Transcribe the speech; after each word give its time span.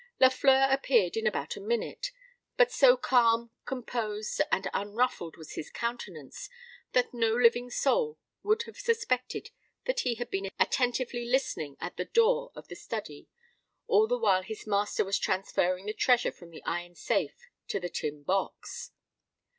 Lafleur 0.19 0.67
appeared 0.73 1.15
in 1.15 1.27
about 1.27 1.55
a 1.55 1.59
minute; 1.61 2.11
but 2.57 2.71
so 2.71 2.97
calm, 2.97 3.51
composed, 3.65 4.41
and 4.51 4.67
unruffled 4.73 5.37
was 5.37 5.53
his 5.53 5.69
countenance, 5.69 6.49
that 6.93 7.13
no 7.13 7.35
living 7.35 7.69
soul 7.69 8.17
would 8.41 8.63
have 8.63 8.79
suspected 8.79 9.51
that 9.85 9.99
he 9.99 10.15
had 10.15 10.31
been 10.31 10.49
attentively 10.59 11.29
listening 11.29 11.77
at 11.79 11.97
the 11.97 12.05
door 12.05 12.51
of 12.55 12.67
the 12.67 12.75
study 12.75 13.27
all 13.85 14.07
the 14.07 14.17
while 14.17 14.41
his 14.41 14.65
master 14.65 15.05
was 15.05 15.19
transferring 15.19 15.85
the 15.85 15.93
treasure 15.93 16.31
from 16.31 16.49
the 16.49 16.63
iron 16.63 16.95
safe 16.95 17.37
to 17.67 17.79
the 17.79 17.87
tin 17.89 18.23
box. 18.23 18.93